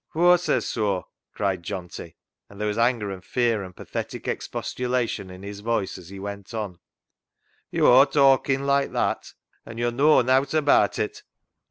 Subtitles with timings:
[0.13, 1.03] "Whoa says soa?"
[1.35, 2.15] cried Johnty,
[2.49, 6.55] and there was anger and fear and pathetic expostulation in his voice as he went
[6.55, 6.79] on
[7.69, 9.33] —"Yo' aw talken like that,
[9.63, 11.21] and yo' knaw nowt abaat it.